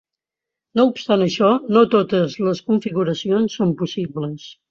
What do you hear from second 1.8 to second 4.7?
totes les configuracions són possibles.